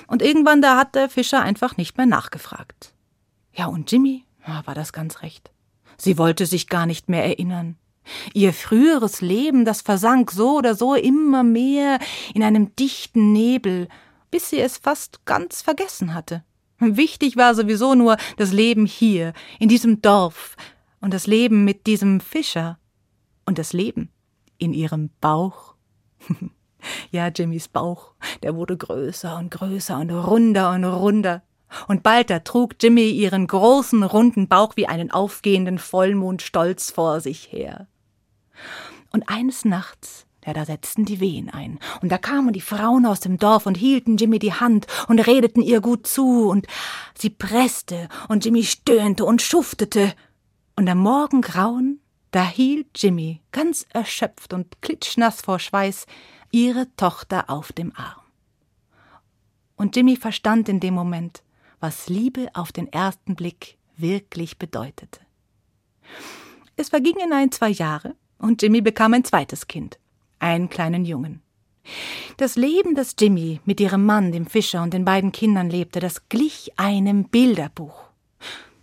Und 0.07 0.21
irgendwann, 0.21 0.61
da 0.61 0.77
hat 0.77 0.95
der 0.95 1.09
Fischer 1.09 1.41
einfach 1.41 1.77
nicht 1.77 1.97
mehr 1.97 2.05
nachgefragt. 2.05 2.93
Ja, 3.53 3.65
und 3.65 3.91
Jimmy, 3.91 4.23
war 4.65 4.73
das 4.73 4.93
ganz 4.93 5.21
recht. 5.21 5.51
Sie 5.97 6.17
wollte 6.17 6.45
sich 6.45 6.67
gar 6.67 6.85
nicht 6.85 7.09
mehr 7.09 7.25
erinnern. 7.25 7.77
Ihr 8.33 8.53
früheres 8.53 9.21
Leben, 9.21 9.65
das 9.65 9.81
versank 9.81 10.31
so 10.31 10.57
oder 10.57 10.75
so 10.75 10.95
immer 10.95 11.43
mehr 11.43 11.99
in 12.33 12.43
einem 12.43 12.75
dichten 12.75 13.31
Nebel, 13.31 13.87
bis 14.31 14.49
sie 14.49 14.59
es 14.59 14.77
fast 14.77 15.25
ganz 15.25 15.61
vergessen 15.61 16.13
hatte. 16.13 16.43
Wichtig 16.79 17.35
war 17.35 17.55
sowieso 17.55 17.93
nur 17.95 18.17
das 18.37 18.53
Leben 18.53 18.85
hier, 18.85 19.33
in 19.59 19.67
diesem 19.67 20.01
Dorf, 20.01 20.55
und 21.01 21.13
das 21.13 21.27
Leben 21.27 21.65
mit 21.65 21.87
diesem 21.87 22.21
Fischer, 22.21 22.79
und 23.45 23.57
das 23.57 23.73
Leben 23.73 24.11
in 24.57 24.73
ihrem 24.73 25.09
Bauch. 25.19 25.75
ja, 27.11 27.27
Jimmys 27.27 27.67
Bauch, 27.67 28.13
der 28.43 28.55
wurde 28.55 28.77
größer 28.77 29.37
und 29.37 29.51
größer 29.51 29.97
und 29.99 30.11
runder 30.11 30.71
und 30.71 30.85
runder. 30.85 31.41
Und 31.87 32.03
bald 32.03 32.29
da 32.29 32.39
trug 32.39 32.75
Jimmy 32.81 33.09
ihren 33.09 33.45
großen, 33.45 34.03
runden 34.03 34.47
Bauch 34.47 34.75
wie 34.75 34.87
einen 34.87 35.11
aufgehenden 35.11 35.77
Vollmond 35.77 36.41
stolz 36.41 36.91
vor 36.91 37.21
sich 37.21 37.51
her. 37.51 37.87
Und 39.11 39.27
eines 39.29 39.65
Nachts, 39.65 40.25
ja, 40.45 40.53
da 40.53 40.65
setzten 40.65 41.05
die 41.05 41.19
Wehen 41.19 41.49
ein, 41.49 41.79
und 42.01 42.11
da 42.11 42.17
kamen 42.17 42.53
die 42.53 42.61
Frauen 42.61 43.05
aus 43.05 43.19
dem 43.19 43.37
Dorf 43.37 43.65
und 43.65 43.75
hielten 43.75 44.17
Jimmy 44.17 44.39
die 44.39 44.53
Hand 44.53 44.87
und 45.07 45.19
redeten 45.19 45.61
ihr 45.61 45.81
gut 45.81 46.07
zu, 46.07 46.49
und 46.49 46.67
sie 47.17 47.29
presste, 47.29 48.07
und 48.27 48.45
Jimmy 48.45 48.63
stöhnte 48.63 49.25
und 49.25 49.41
schuftete, 49.41 50.13
und 50.75 50.87
am 50.87 50.99
Morgengrauen, 50.99 51.99
Da 52.31 52.47
hielt 52.47 52.87
Jimmy, 52.95 53.41
ganz 53.51 53.87
erschöpft 53.91 54.53
und 54.53 54.81
klitschnass 54.81 55.41
vor 55.41 55.59
Schweiß, 55.59 56.05
ihre 56.51 56.87
Tochter 56.95 57.49
auf 57.49 57.71
dem 57.71 57.91
Arm. 57.95 58.21
Und 59.75 59.95
Jimmy 59.95 60.15
verstand 60.15 60.69
in 60.69 60.79
dem 60.79 60.93
Moment, 60.93 61.41
was 61.79 62.09
Liebe 62.09 62.49
auf 62.53 62.71
den 62.71 62.91
ersten 62.91 63.35
Blick 63.35 63.77
wirklich 63.97 64.59
bedeutete. 64.59 65.21
Es 66.75 66.89
vergingen 66.89 67.33
ein, 67.33 67.51
zwei 67.51 67.69
Jahre 67.69 68.15
und 68.39 68.61
Jimmy 68.61 68.81
bekam 68.81 69.13
ein 69.13 69.23
zweites 69.23 69.67
Kind, 69.67 69.99
einen 70.39 70.69
kleinen 70.69 71.05
Jungen. 71.05 71.41
Das 72.37 72.55
Leben, 72.55 72.95
das 72.95 73.15
Jimmy 73.19 73.59
mit 73.65 73.79
ihrem 73.79 74.05
Mann, 74.05 74.31
dem 74.31 74.47
Fischer 74.47 74.81
und 74.81 74.93
den 74.93 75.05
beiden 75.05 75.31
Kindern 75.31 75.69
lebte, 75.69 75.99
das 75.99 76.29
glich 76.29 76.73
einem 76.77 77.25
Bilderbuch. 77.25 78.05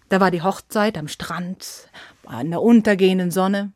Da 0.09 0.21
war 0.21 0.31
die 0.31 0.43
Hochzeit 0.43 0.97
am 0.99 1.09
Strand, 1.09 1.89
an 2.25 2.51
der 2.51 2.63
untergehenden 2.63 3.31
Sonne. 3.31 3.73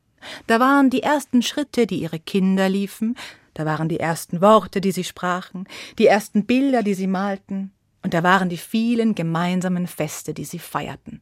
Da 0.46 0.60
waren 0.60 0.90
die 0.90 1.02
ersten 1.02 1.42
Schritte, 1.42 1.86
die 1.86 2.00
ihre 2.00 2.20
Kinder 2.20 2.68
liefen. 2.68 3.16
Da 3.54 3.64
waren 3.64 3.88
die 3.88 3.98
ersten 3.98 4.40
Worte, 4.40 4.80
die 4.80 4.92
sie 4.92 5.04
sprachen, 5.04 5.66
die 5.98 6.06
ersten 6.06 6.46
Bilder, 6.46 6.82
die 6.82 6.94
sie 6.94 7.06
malten. 7.06 7.72
Und 8.02 8.14
da 8.14 8.22
waren 8.22 8.48
die 8.48 8.56
vielen 8.56 9.14
gemeinsamen 9.14 9.86
Feste, 9.86 10.34
die 10.34 10.44
sie 10.44 10.58
feierten. 10.58 11.20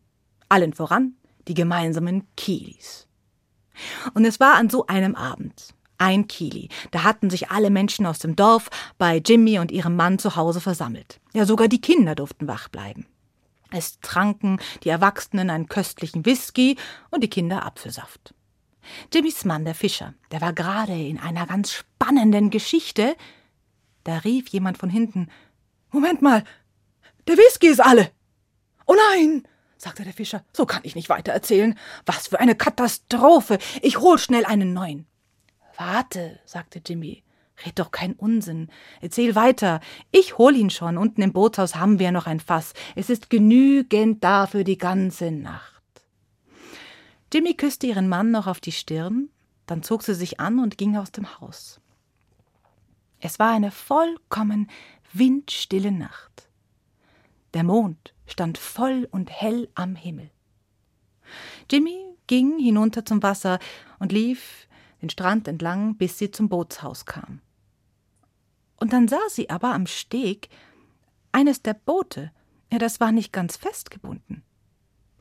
Allen 0.49 0.73
voran 0.73 1.15
die 1.49 1.55
gemeinsamen 1.55 2.27
Kilis. 2.37 3.08
Und 4.15 4.25
es 4.25 4.41
war 4.41 4.55
an 4.55 4.71
so 4.71 4.87
einem 4.87 5.15
Abend, 5.15 5.75
ein 5.99 6.29
Kili, 6.29 6.69
da 6.91 7.03
hatten 7.03 7.31
sich 7.31 7.51
alle 7.51 7.71
Menschen 7.71 8.07
aus 8.07 8.19
dem 8.19 8.37
Dorf 8.37 8.71
bei 8.99 9.19
Jimmy 9.19 9.59
und 9.59 9.73
ihrem 9.73 9.97
Mann 9.97 10.19
zu 10.19 10.37
Hause 10.37 10.61
versammelt. 10.61 11.21
Ja, 11.33 11.45
sogar 11.45 11.69
die 11.69 11.81
Kinder 11.81 12.15
durften 12.15 12.47
wach 12.49 12.69
bleiben. 12.69 13.07
Es 13.71 14.01
tranken 14.01 14.61
die 14.85 14.89
Erwachsenen 14.89 15.51
einen 15.51 15.69
köstlichen 15.69 16.25
Whisky 16.25 16.77
und 17.11 17.23
die 17.23 17.31
Kinder 17.31 17.67
Apfelsaft. 17.67 18.35
Jimmys 19.13 19.45
Mann, 19.45 19.65
der 19.65 19.75
Fischer, 19.75 20.15
der 20.31 20.41
war 20.41 20.53
gerade 20.53 20.95
in 20.95 21.19
einer 21.19 21.47
ganz 21.47 21.73
spannenden 21.73 22.49
Geschichte. 22.51 23.17
Da 24.05 24.19
rief 24.19 24.49
jemand 24.49 24.79
von 24.79 24.89
hinten: 24.89 25.29
Moment 25.91 26.23
mal, 26.23 26.45
der 27.27 27.37
Whisky 27.37 27.69
ist 27.69 27.81
alle! 27.81 28.11
Oh 28.87 28.97
nein! 29.13 29.47
Sagte 29.79 30.05
der 30.05 30.13
Fischer, 30.13 30.45
so 30.53 30.67
kann 30.67 30.83
ich 30.85 30.95
nicht 30.95 31.09
weiter 31.09 31.33
erzählen. 31.33 31.79
Was 32.05 32.29
für 32.29 32.41
eine 32.41 32.55
Katastrophe! 32.55 33.59
Ich 33.81 33.99
hol 33.99 34.19
schnell 34.19 34.45
einen 34.45 34.73
neuen. 34.73 35.07
Warte, 35.77 36.41
sagte 36.45 36.83
Jimmy, 36.85 37.23
Red 37.65 37.79
doch 37.79 37.91
keinen 37.91 38.15
Unsinn. 38.15 38.69
Erzähl 39.01 39.35
weiter. 39.35 39.81
Ich 40.13 40.39
hol 40.39 40.55
ihn 40.55 40.71
schon. 40.71 40.97
Unten 40.97 41.23
im 41.23 41.33
Bootshaus 41.33 41.75
haben 41.75 41.99
wir 41.99 42.13
noch 42.13 42.27
ein 42.27 42.41
Fass. 42.41 42.73
Es 42.95 43.11
ist 43.11 43.31
genügend 43.31 44.23
da 44.23 44.47
für 44.47 44.65
die 44.65 44.79
ganze 44.79 45.31
Nacht. 45.33 45.83
Jimmy 47.33 47.55
küsste 47.55 47.87
ihren 47.87 48.09
Mann 48.09 48.31
noch 48.31 48.47
auf 48.47 48.61
die 48.61 48.73
Stirn, 48.73 49.29
dann 49.67 49.83
zog 49.83 50.03
sie 50.03 50.15
sich 50.15 50.41
an 50.41 50.61
und 50.61 50.79
ging 50.79 50.97
aus 50.97 51.13
dem 51.13 51.41
Haus. 51.41 51.81
Es 53.21 53.39
war 53.39 53.53
eine 53.53 53.71
vollkommen 53.71 54.71
windstille 55.13 55.93
Nacht. 55.93 56.48
Der 57.55 57.65
Mond 57.65 58.15
stand 58.27 58.59
voll 58.59 59.09
und 59.11 59.31
hell 59.31 59.69
am 59.75 59.95
Himmel. 59.95 60.31
Jimmy 61.71 61.99
ging 62.27 62.59
hinunter 62.59 63.05
zum 63.05 63.23
Wasser 63.23 63.59
und 63.99 64.13
lief 64.13 64.69
den 65.01 65.11
Strand 65.11 65.49
entlang, 65.49 65.97
bis 65.97 66.19
sie 66.19 66.31
zum 66.31 66.49
Bootshaus 66.49 67.05
kam. 67.05 67.41
Und 68.77 68.93
dann 68.93 69.09
sah 69.09 69.29
sie 69.29 69.51
aber 69.51 69.75
am 69.75 69.87
Steg 69.87 70.49
eines 71.33 71.63
der 71.63 71.75
Boote. 71.75 72.33
Ja, 72.71 72.79
das 72.79 73.01
war 73.01 73.13
nicht 73.13 73.33
ganz 73.33 73.57
festgebunden. 73.57 74.43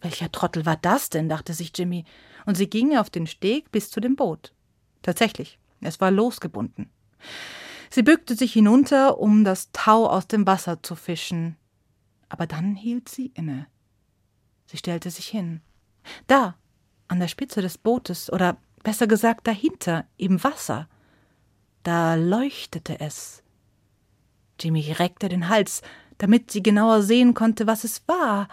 Welcher 0.01 0.31
Trottel 0.31 0.65
war 0.65 0.77
das 0.77 1.09
denn? 1.09 1.29
dachte 1.29 1.53
sich 1.53 1.71
Jimmy, 1.75 2.05
und 2.45 2.55
sie 2.55 2.69
ging 2.69 2.95
auf 2.97 3.09
den 3.09 3.27
Steg 3.27 3.71
bis 3.71 3.89
zu 3.89 3.99
dem 3.99 4.15
Boot. 4.15 4.53
Tatsächlich, 5.01 5.59
es 5.81 5.99
war 5.99 6.11
losgebunden. 6.11 6.91
Sie 7.89 8.03
bückte 8.03 8.35
sich 8.35 8.53
hinunter, 8.53 9.17
um 9.19 9.43
das 9.43 9.71
Tau 9.71 10.07
aus 10.07 10.27
dem 10.27 10.45
Wasser 10.45 10.83
zu 10.83 10.95
fischen. 10.95 11.57
Aber 12.29 12.47
dann 12.47 12.75
hielt 12.75 13.09
sie 13.09 13.31
inne. 13.33 13.67
Sie 14.65 14.77
stellte 14.77 15.09
sich 15.09 15.27
hin. 15.27 15.61
Da, 16.27 16.55
an 17.07 17.19
der 17.19 17.27
Spitze 17.27 17.61
des 17.61 17.77
Bootes, 17.77 18.31
oder 18.31 18.57
besser 18.83 19.07
gesagt 19.07 19.47
dahinter, 19.47 20.05
im 20.17 20.43
Wasser, 20.43 20.87
da 21.83 22.15
leuchtete 22.15 22.99
es. 22.99 23.43
Jimmy 24.59 24.91
reckte 24.91 25.29
den 25.29 25.49
Hals, 25.49 25.81
damit 26.17 26.51
sie 26.51 26.63
genauer 26.63 27.01
sehen 27.01 27.33
konnte, 27.33 27.67
was 27.67 27.83
es 27.83 28.01
war. 28.07 28.47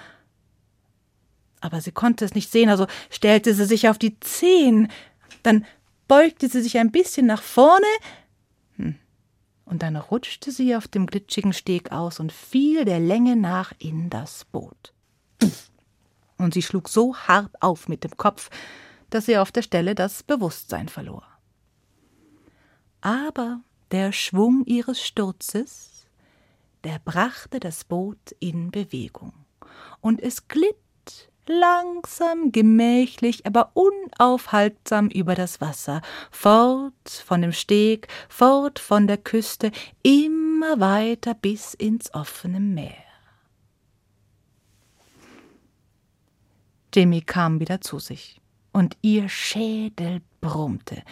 Aber 1.61 1.81
sie 1.81 1.93
konnte 1.93 2.25
es 2.25 2.35
nicht 2.35 2.51
sehen, 2.51 2.69
also 2.69 2.87
stellte 3.11 3.55
sie 3.55 3.65
sich 3.65 3.89
auf 3.89 3.99
die 3.99 4.21
Zehen. 4.21 4.89
Dann 5.43 5.65
beugte 6.09 6.49
sie 6.49 6.61
sich 6.61 6.79
ein 6.79 6.93
bisschen 6.93 7.27
nach 7.27 7.43
vorne. 7.43 7.87
Und 9.65 9.83
dann 9.83 9.97
rutschte 9.97 10.51
sie 10.51 10.77
auf 10.77 10.89
dem 10.89 11.07
glitschigen 11.07 11.53
Steg 11.53 11.93
aus 11.93 12.21
und 12.21 12.33
fiel 12.33 12.85
der 12.85 13.01
Länge 13.01 13.37
nach 13.37 13.73
in 13.79 14.11
das 14.11 14.45
Boot. 14.45 14.93
Und 16.37 16.55
sie 16.55 16.63
schlug 16.63 16.89
so 16.89 17.17
hart 17.17 17.63
auf 17.63 17.89
mit 17.89 18.05
dem 18.05 18.17
Kopf, 18.17 18.51
dass 19.11 19.27
sie 19.27 19.39
auf 19.39 19.53
der 19.53 19.63
Stelle 19.63 19.95
das 19.95 20.23
Bewusstsein 20.23 20.89
verlor. 20.89 21.27
Aber 23.01 23.61
der 23.91 24.13
Schwung 24.13 24.65
ihres 24.65 25.01
Sturzes 25.01 25.95
der 26.85 26.99
brachte 26.99 27.61
das 27.61 27.85
Boot 27.85 28.37
in 28.41 28.71
Bewegung, 28.71 29.33
und 30.01 30.21
es 30.23 30.49
glitt 30.49 30.77
langsam, 31.47 32.53
gemächlich, 32.53 33.47
aber 33.47 33.73
unaufhaltsam 33.75 35.09
über 35.09 35.35
das 35.35 35.61
Wasser, 35.61 36.03
fort 36.31 37.09
von 37.09 37.43
dem 37.43 37.53
Steg, 37.53 38.09
fort 38.29 38.79
von 38.79 39.07
der 39.07 39.19
Küste, 39.19 39.71
immer 40.03 40.81
weiter 40.81 41.35
bis 41.35 41.75
ins 41.75 42.13
offene 42.15 42.61
Meer. 42.61 42.95
Jimmy 46.95 47.23
kam 47.23 47.59
wieder 47.59 47.81
zu 47.81 47.99
sich, 47.99 48.41
und 48.73 48.97
ihr 49.03 49.29
Schädel 49.29 50.21
brummte. 50.41 51.03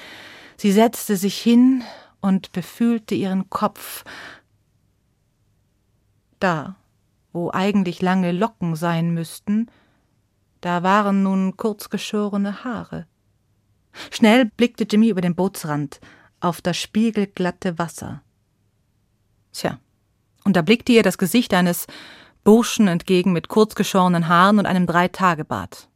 Sie 0.57 0.73
setzte 0.73 1.17
sich 1.17 1.41
hin 1.41 1.83
und 2.21 2.53
befühlte 2.53 3.15
ihren 3.15 3.51
Kopf, 3.51 4.05
da, 6.39 6.77
wo 7.33 7.51
eigentlich 7.51 8.03
lange 8.03 8.33
Locken 8.33 8.77
sein 8.77 9.15
müssten, 9.15 9.71
da 10.63 10.83
waren 10.83 11.23
nun 11.23 11.59
kurzgeschorene 11.59 12.65
Haare. 12.65 13.07
Schnell 14.11 14.47
blickte 14.47 14.87
Jimmy 14.91 15.11
über 15.11 15.21
den 15.21 15.35
Bootsrand 15.35 16.01
auf 16.41 16.63
das 16.63 16.79
spiegelglatte 16.79 17.79
Wasser. 17.79 18.23
Tja, 19.53 19.79
und 20.45 20.57
da 20.57 20.63
blickte 20.63 20.93
ihr 20.93 21.03
das 21.03 21.19
Gesicht 21.19 21.53
eines 21.53 21.87
Burschen 22.43 22.89
entgegen 22.89 23.33
mit 23.35 23.49
kurzgeschorenen 23.49 24.29
Haaren 24.29 24.59
und 24.59 24.65
einem 24.65 24.87
Dreitagebart. 24.87 25.89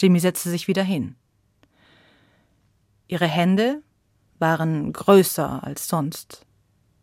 Jimmy 0.00 0.20
setzte 0.20 0.50
sich 0.50 0.68
wieder 0.68 0.84
hin. 0.84 1.16
Ihre 3.08 3.26
Hände 3.26 3.82
waren 4.38 4.92
größer 4.92 5.64
als 5.64 5.88
sonst. 5.88 6.46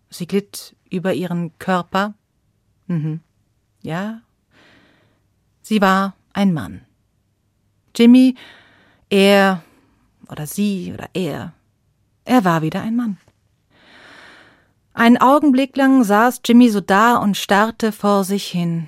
Sie 0.10 0.26
glitt 0.26 0.76
über 0.90 1.14
ihren 1.14 1.58
Körper 1.60 2.16
Mhm. 2.92 3.22
Ja. 3.82 4.22
Sie 5.62 5.82
war 5.82 6.14
ein 6.34 6.54
Mann. 6.54 6.82
Jimmy, 7.96 8.36
er 9.10 9.64
oder 10.30 10.48
sie 10.48 10.94
oder 10.94 11.10
er, 11.14 11.54
er 12.24 12.46
war 12.46 12.62
wieder 12.62 12.82
ein 12.82 12.96
Mann. 12.96 13.18
Einen 14.94 15.18
Augenblick 15.18 15.76
lang 15.78 16.04
saß 16.04 16.42
Jimmy 16.46 16.70
so 16.70 16.82
da 16.82 17.18
und 17.18 17.38
starrte 17.38 17.92
vor 17.92 18.24
sich 18.24 18.48
hin. 18.48 18.88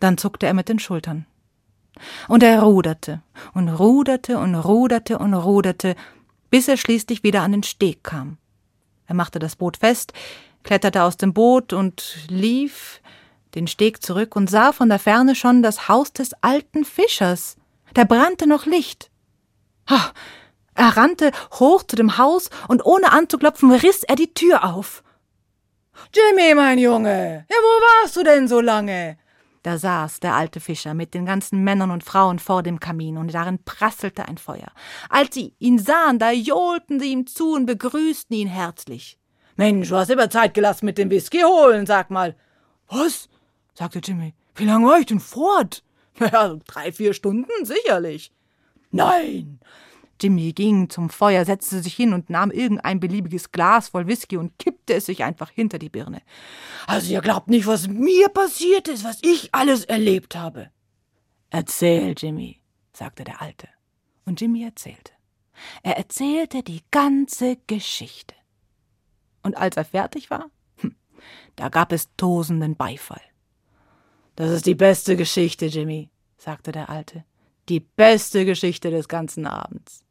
Dann 0.00 0.18
zuckte 0.18 0.46
er 0.46 0.54
mit 0.54 0.68
den 0.68 0.78
Schultern. 0.78 1.26
Und 2.28 2.44
er 2.44 2.62
ruderte 2.62 3.22
und 3.54 3.68
ruderte 3.68 4.38
und 4.38 4.54
ruderte 4.54 5.18
und 5.18 5.34
ruderte, 5.34 5.96
bis 6.50 6.68
er 6.68 6.76
schließlich 6.76 7.24
wieder 7.24 7.42
an 7.42 7.52
den 7.52 7.64
Steg 7.64 8.04
kam. 8.04 8.38
Er 9.06 9.14
machte 9.14 9.40
das 9.40 9.56
Boot 9.56 9.78
fest, 9.78 10.12
kletterte 10.62 11.02
aus 11.02 11.16
dem 11.16 11.32
Boot 11.32 11.72
und 11.72 12.26
lief 12.28 13.00
den 13.54 13.66
Steg 13.66 14.02
zurück 14.02 14.36
und 14.36 14.50
sah 14.50 14.72
von 14.72 14.88
der 14.88 14.98
Ferne 14.98 15.34
schon 15.34 15.62
das 15.62 15.88
Haus 15.88 16.12
des 16.12 16.32
alten 16.42 16.84
Fischers. 16.84 17.56
Da 17.94 18.04
brannte 18.04 18.46
noch 18.46 18.66
Licht. 18.66 19.10
Ha, 19.88 20.12
er 20.74 20.96
rannte 20.96 21.32
hoch 21.58 21.82
zu 21.82 21.96
dem 21.96 22.18
Haus 22.18 22.50
und 22.68 22.84
ohne 22.84 23.12
anzuklopfen 23.12 23.72
riss 23.72 24.04
er 24.04 24.16
die 24.16 24.32
Tür 24.34 24.64
auf. 24.64 25.02
Jimmy, 26.14 26.54
mein 26.54 26.78
Junge, 26.78 27.46
ja, 27.48 27.56
wo 27.56 28.02
warst 28.02 28.16
du 28.16 28.22
denn 28.22 28.46
so 28.46 28.60
lange? 28.60 29.18
Da 29.64 29.76
saß 29.76 30.20
der 30.20 30.34
alte 30.34 30.60
Fischer 30.60 30.94
mit 30.94 31.14
den 31.14 31.26
ganzen 31.26 31.64
Männern 31.64 31.90
und 31.90 32.04
Frauen 32.04 32.38
vor 32.38 32.62
dem 32.62 32.78
Kamin, 32.78 33.18
und 33.18 33.34
darin 33.34 33.62
prasselte 33.64 34.28
ein 34.28 34.38
Feuer. 34.38 34.68
Als 35.10 35.34
sie 35.34 35.54
ihn 35.58 35.78
sahen, 35.78 36.18
da 36.18 36.30
johlten 36.30 37.00
sie 37.00 37.10
ihm 37.10 37.26
zu 37.26 37.54
und 37.54 37.66
begrüßten 37.66 38.36
ihn 38.36 38.48
herzlich. 38.48 39.18
Mensch, 39.56 39.88
du 39.88 39.96
hast 39.96 40.10
immer 40.10 40.30
Zeit 40.30 40.54
gelassen 40.54 40.86
mit 40.86 40.96
dem 40.98 41.10
Whisky 41.10 41.40
holen, 41.40 41.86
sag 41.86 42.10
mal. 42.10 42.36
Was? 42.88 43.28
Sagte 43.78 44.00
Jimmy. 44.00 44.34
Wie 44.56 44.64
lange 44.64 44.86
war 44.86 44.98
ich 44.98 45.06
denn 45.06 45.20
fort? 45.20 45.84
Naja, 46.20 46.56
drei, 46.66 46.90
vier 46.90 47.14
Stunden 47.14 47.64
sicherlich. 47.64 48.32
Nein. 48.90 49.60
Jimmy 50.20 50.52
ging 50.52 50.90
zum 50.90 51.10
Feuer, 51.10 51.44
setzte 51.44 51.80
sich 51.80 51.94
hin 51.94 52.12
und 52.12 52.28
nahm 52.28 52.50
irgendein 52.50 52.98
beliebiges 52.98 53.52
Glas 53.52 53.90
voll 53.90 54.08
Whisky 54.08 54.36
und 54.36 54.58
kippte 54.58 54.94
es 54.94 55.06
sich 55.06 55.22
einfach 55.22 55.50
hinter 55.50 55.78
die 55.78 55.90
Birne. 55.90 56.22
Also 56.88 57.12
ihr 57.12 57.20
glaubt 57.20 57.46
nicht, 57.46 57.68
was 57.68 57.86
mir 57.86 58.28
passiert 58.30 58.88
ist, 58.88 59.04
was 59.04 59.20
ich 59.22 59.54
alles 59.54 59.84
erlebt 59.84 60.34
habe. 60.34 60.70
Erzähl, 61.50 62.16
Jimmy, 62.18 62.60
sagte 62.92 63.22
der 63.22 63.40
Alte. 63.40 63.68
Und 64.24 64.40
Jimmy 64.40 64.64
erzählte. 64.64 65.12
Er 65.84 65.98
erzählte 65.98 66.64
die 66.64 66.82
ganze 66.90 67.58
Geschichte. 67.68 68.34
Und 69.44 69.56
als 69.56 69.76
er 69.76 69.84
fertig 69.84 70.30
war, 70.30 70.50
hm, 70.78 70.96
da 71.54 71.68
gab 71.68 71.92
es 71.92 72.08
tosenden 72.16 72.74
Beifall. 72.74 73.20
Das 74.38 74.52
ist 74.52 74.66
die 74.66 74.76
beste 74.76 75.16
Geschichte, 75.16 75.66
Jimmy, 75.66 76.10
sagte 76.36 76.70
der 76.70 76.90
Alte. 76.90 77.24
Die 77.68 77.80
beste 77.80 78.44
Geschichte 78.44 78.92
des 78.92 79.08
ganzen 79.08 79.48
Abends. 79.48 80.04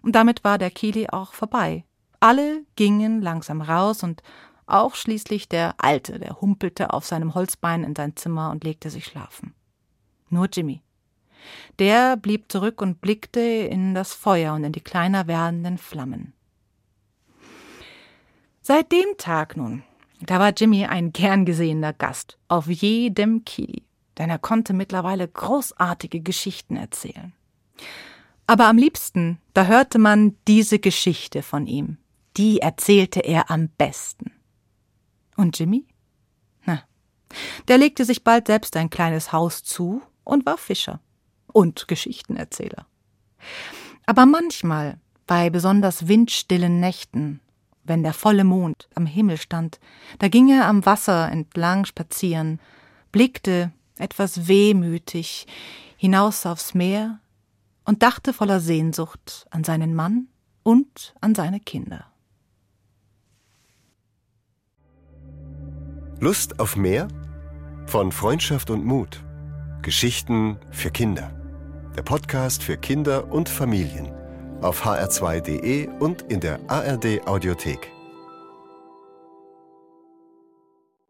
Und 0.00 0.12
damit 0.16 0.44
war 0.44 0.56
der 0.56 0.70
Kili 0.70 1.06
auch 1.10 1.34
vorbei. 1.34 1.84
Alle 2.20 2.64
gingen 2.76 3.20
langsam 3.20 3.60
raus 3.60 4.02
und 4.02 4.22
auch 4.64 4.94
schließlich 4.94 5.46
der 5.46 5.74
Alte, 5.76 6.18
der 6.18 6.40
humpelte 6.40 6.94
auf 6.94 7.04
seinem 7.04 7.34
Holzbein 7.34 7.84
in 7.84 7.94
sein 7.94 8.16
Zimmer 8.16 8.50
und 8.50 8.64
legte 8.64 8.88
sich 8.88 9.04
schlafen. 9.04 9.52
Nur 10.30 10.48
Jimmy. 10.50 10.80
Der 11.78 12.16
blieb 12.16 12.50
zurück 12.50 12.80
und 12.80 13.02
blickte 13.02 13.40
in 13.40 13.94
das 13.94 14.14
Feuer 14.14 14.54
und 14.54 14.64
in 14.64 14.72
die 14.72 14.80
kleiner 14.80 15.26
werdenden 15.26 15.76
Flammen. 15.76 16.32
Seit 18.62 18.90
dem 18.90 19.18
Tag 19.18 19.58
nun, 19.58 19.82
da 20.22 20.38
war 20.38 20.52
Jimmy 20.56 20.86
ein 20.86 21.12
gern 21.12 21.44
gesehener 21.44 21.92
Gast 21.92 22.38
auf 22.48 22.66
jedem 22.66 23.44
Kili, 23.44 23.84
denn 24.18 24.30
er 24.30 24.38
konnte 24.38 24.72
mittlerweile 24.72 25.26
großartige 25.26 26.20
Geschichten 26.20 26.76
erzählen. 26.76 27.32
Aber 28.46 28.66
am 28.66 28.76
liebsten, 28.76 29.38
da 29.54 29.66
hörte 29.66 29.98
man 29.98 30.36
diese 30.48 30.78
Geschichte 30.78 31.42
von 31.42 31.66
ihm. 31.66 31.98
Die 32.36 32.58
erzählte 32.58 33.20
er 33.20 33.50
am 33.50 33.68
besten. 33.68 34.32
Und 35.36 35.58
Jimmy? 35.58 35.86
Na, 36.64 36.82
der 37.68 37.78
legte 37.78 38.04
sich 38.04 38.24
bald 38.24 38.48
selbst 38.48 38.76
ein 38.76 38.90
kleines 38.90 39.32
Haus 39.32 39.62
zu 39.62 40.02
und 40.24 40.46
war 40.46 40.58
Fischer 40.58 41.00
und 41.46 41.88
Geschichtenerzähler. 41.88 42.86
Aber 44.06 44.26
manchmal, 44.26 44.98
bei 45.26 45.50
besonders 45.50 46.08
windstillen 46.08 46.80
Nächten, 46.80 47.40
wenn 47.84 48.02
der 48.02 48.12
volle 48.12 48.44
Mond 48.44 48.88
am 48.94 49.06
Himmel 49.06 49.36
stand, 49.36 49.80
da 50.18 50.28
ging 50.28 50.48
er 50.50 50.66
am 50.66 50.84
Wasser 50.86 51.30
entlang 51.30 51.84
spazieren, 51.84 52.60
blickte 53.12 53.72
etwas 53.98 54.48
wehmütig 54.48 55.46
hinaus 55.96 56.46
aufs 56.46 56.74
Meer 56.74 57.20
und 57.84 58.02
dachte 58.02 58.32
voller 58.32 58.60
Sehnsucht 58.60 59.46
an 59.50 59.64
seinen 59.64 59.94
Mann 59.94 60.28
und 60.62 61.14
an 61.20 61.34
seine 61.34 61.60
Kinder. 61.60 62.06
Lust 66.20 66.60
auf 66.60 66.76
mehr? 66.76 67.08
Von 67.86 68.12
Freundschaft 68.12 68.70
und 68.70 68.84
Mut. 68.84 69.24
Geschichten 69.82 70.58
für 70.70 70.90
Kinder. 70.90 71.34
Der 71.96 72.02
Podcast 72.02 72.62
für 72.62 72.76
Kinder 72.76 73.32
und 73.32 73.48
Familien 73.48 74.19
auf 74.62 74.84
hr2.de 74.84 75.88
und 75.98 76.22
in 76.30 76.40
der 76.40 76.58
ARD 76.68 77.26
Audiothek. 77.26 77.99